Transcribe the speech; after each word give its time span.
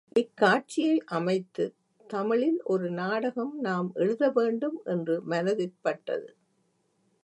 இக்காட்சியை 0.09 1.03
அமைத்துத் 1.05 1.75
தமிழில் 2.07 2.61
ஒரு 2.63 2.89
நாடகம் 2.91 3.59
நாம் 3.59 3.91
எழுதவேண்டும் 3.95 4.79
என்று 4.83 5.21
மனத்திற்பட்டது. 5.29 6.29